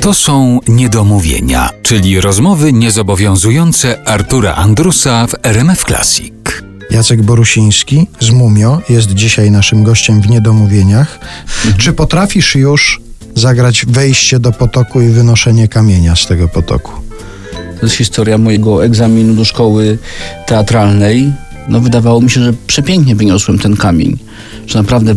[0.00, 6.32] To są niedomówienia, czyli rozmowy niezobowiązujące Artura Andrusa w RMF Classic.
[6.90, 11.18] Jacek Borusiński z Mumio jest dzisiaj naszym gościem w Niedomówieniach.
[11.78, 13.00] Czy potrafisz już
[13.34, 16.92] zagrać wejście do potoku i wynoszenie kamienia z tego potoku?
[17.80, 19.98] To jest historia mojego egzaminu do szkoły
[20.46, 21.32] teatralnej.
[21.70, 24.18] No wydawało mi się, że przepięknie wyniosłem ten kamień.
[24.66, 25.14] Że naprawdę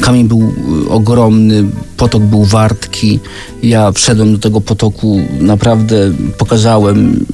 [0.00, 0.52] kamień był
[0.86, 1.64] y, ogromny,
[1.96, 3.20] potok był wartki.
[3.62, 5.96] Ja wszedłem do tego potoku, naprawdę
[6.38, 7.26] pokazałem,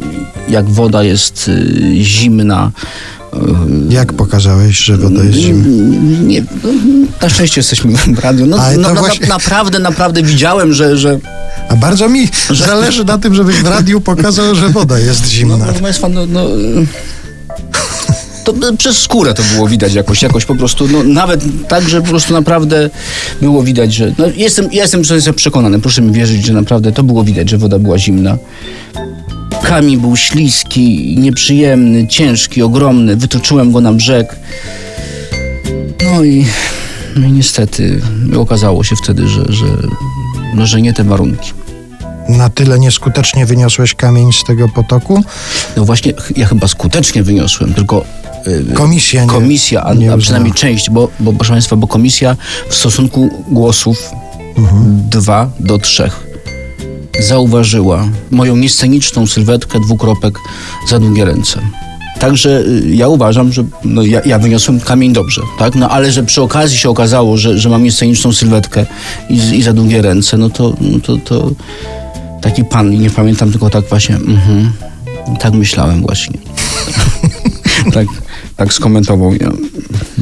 [0.49, 2.73] jak woda jest y, zimna.
[3.91, 5.67] Jak pokazałeś, że woda jest zimna?
[6.27, 6.69] Nie, no,
[7.23, 8.47] na szczęście jesteśmy w radiu.
[8.47, 11.19] No, no, na- właśnie- Naprawdę, naprawdę widziałem, że, że
[11.69, 15.57] A bardzo mi zależy na tym, żebyś w radiu pokazał, że woda jest No, zimna.
[15.65, 16.87] proszę Państwa, no, no, y,
[18.53, 22.01] to y, przez skórę to było widać jakoś, jakoś po prostu, no, nawet tak, że
[22.01, 22.91] po prostu naprawdę
[23.41, 25.03] było widać, że, no, jestem, ja jestem
[25.35, 28.39] przekonany, proszę mi wierzyć, że naprawdę to było widać, że woda była zimna.
[29.63, 34.37] Kamień był śliski, nieprzyjemny, ciężki, ogromny, wytoczyłem go na brzeg.
[36.13, 36.47] No i,
[37.17, 38.01] no i niestety
[38.39, 39.67] okazało się wtedy, że, że,
[40.55, 41.53] no, że nie te warunki.
[42.29, 45.25] Na tyle nieskutecznie wyniosłeś kamień z tego potoku?
[45.77, 48.05] No właśnie, ja chyba skutecznie wyniosłem, tylko
[48.75, 52.37] Komisja nie- komisja, a, nie a przynajmniej część, bo, bo proszę Państwa, bo komisja
[52.69, 54.11] w stosunku głosów
[54.57, 55.03] Mhm.
[55.11, 56.27] dwa do trzech
[57.21, 60.39] zauważyła moją niesceniczną sylwetkę dwukropek
[60.89, 61.61] za długie ręce.
[62.21, 65.75] Także y, ja uważam, że no, ja, ja wyniosłem kamień dobrze, tak?
[65.75, 68.87] No ale że przy okazji się okazało, że, że mam niesceniczną sylwetkę
[69.31, 71.51] i, i za długie ręce, no to, no to, to
[72.41, 74.73] taki pan, nie pamiętam tylko tak właśnie, mhm,
[75.41, 76.39] tak myślałem właśnie.
[77.95, 78.07] tak,
[78.59, 79.35] tak skomentował.
[79.35, 79.51] Ja,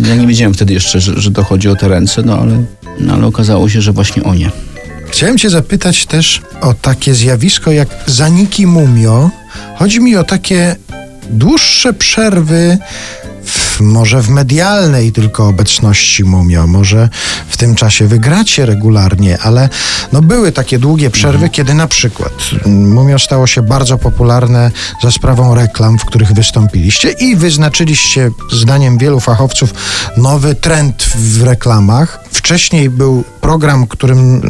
[0.09, 2.65] ja nie wiedziałem wtedy jeszcze, że, że to chodzi o te ręce, no ale,
[3.01, 4.51] no ale okazało się, że właśnie o nie.
[5.11, 9.31] Chciałem cię zapytać też o takie zjawisko jak zaniki mumio.
[9.77, 10.77] Chodzi mi o takie
[11.31, 12.79] dłuższe przerwy
[13.81, 17.09] może w medialnej tylko obecności mumio, może
[17.49, 19.69] w tym czasie wygracie regularnie, ale
[20.13, 22.33] no były takie długie przerwy, kiedy na przykład
[22.67, 24.71] mm, mumio stało się bardzo popularne
[25.03, 29.75] za sprawą reklam, w których wystąpiliście i wyznaczyliście zdaniem wielu fachowców
[30.17, 32.26] nowy trend w reklamach.
[32.47, 34.43] Wcześniej był program, którym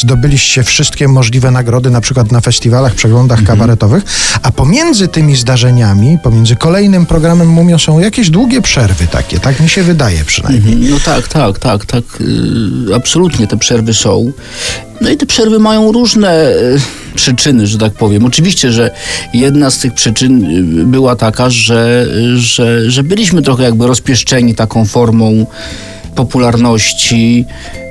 [0.00, 4.04] zdobyliście wszystkie możliwe nagrody, na przykład na festiwalach, przeglądach kabaretowych,
[4.42, 9.68] a pomiędzy tymi zdarzeniami, pomiędzy kolejnym programem Mumio są jakieś długie przerwy takie, tak mi
[9.68, 10.76] się wydaje przynajmniej.
[10.90, 12.04] No tak, tak, tak, tak.
[12.88, 14.32] Yy, absolutnie te przerwy są.
[15.00, 16.80] No i te przerwy mają różne yy,
[17.14, 18.24] przyczyny, że tak powiem.
[18.24, 18.90] Oczywiście, że
[19.34, 24.84] jedna z tych przyczyn yy, była taka, że, że, że byliśmy trochę jakby rozpieszczeni taką
[24.84, 25.46] formą
[26.14, 27.44] popularności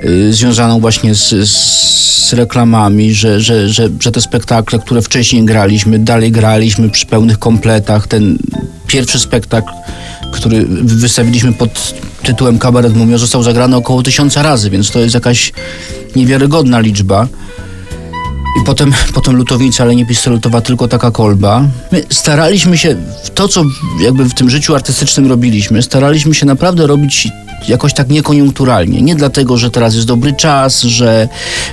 [0.03, 5.99] yy, związaną właśnie z, z reklamami, że, że, że, że te spektakle, które wcześniej graliśmy,
[5.99, 8.07] dalej graliśmy przy pełnych kompletach.
[8.07, 8.37] Ten
[8.87, 9.71] pierwszy spektakl,
[10.31, 11.93] który wystawiliśmy pod
[12.23, 15.53] tytułem Kabaret Mumio, został zagrany około tysiąca razy, więc to jest jakaś
[16.15, 17.27] niewiarygodna liczba.
[18.59, 21.63] I potem, potem lutownica, ale nie pistoletowa, tylko taka kolba.
[21.91, 22.95] My staraliśmy się,
[23.35, 23.63] to co
[24.01, 27.27] jakby w tym życiu artystycznym robiliśmy, staraliśmy się naprawdę robić
[27.67, 29.01] jakoś tak niekoniunkturalnie.
[29.01, 31.29] Nie dlatego, że teraz jest dobry czas, że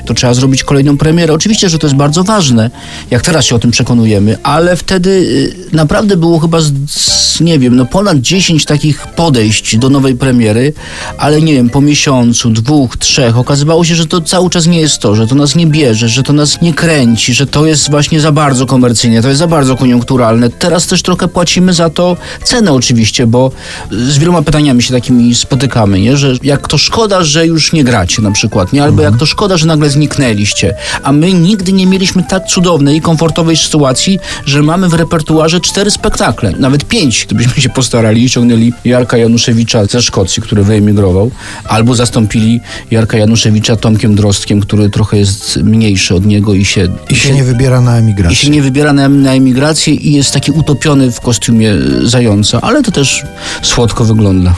[0.07, 1.33] to trzeba zrobić kolejną premierę.
[1.33, 2.71] Oczywiście, że to jest bardzo ważne,
[3.11, 7.59] jak teraz się o tym przekonujemy, ale wtedy y, naprawdę było chyba, z, z, nie
[7.59, 10.73] wiem, no ponad 10 takich podejść do nowej premiery,
[11.19, 14.99] ale nie wiem, po miesiącu, dwóch, trzech okazywało się, że to cały czas nie jest
[14.99, 18.21] to, że to nas nie bierze, że to nas nie kręci, że to jest właśnie
[18.21, 20.51] za bardzo komercyjne, to jest za bardzo koniunkturalne.
[20.51, 23.51] Teraz też trochę płacimy za to cenę oczywiście, bo
[23.91, 26.17] z wieloma pytaniami się takimi spotykamy, nie?
[26.17, 28.83] że jak to szkoda, że już nie gracie na przykład, nie?
[28.83, 33.01] albo jak to szkoda, że nagle zniknęliście, a my nigdy nie mieliśmy tak cudownej i
[33.01, 38.73] komfortowej sytuacji, że mamy w repertuarze cztery spektakle, nawet pięć, gdybyśmy się postarali i ściągnęli
[38.85, 41.31] Jarka Januszewicza ze Szkocji, który wyemigrował,
[41.65, 46.89] albo zastąpili Jarka Januszewicza Tomkiem Drostkiem, który trochę jest mniejszy od niego i się...
[47.11, 48.51] I się nie wybiera na i się emigrację.
[48.51, 53.25] nie wybiera na, na emigrację i jest taki utopiony w kostiumie zająca, ale to też
[53.63, 54.55] słodko wygląda.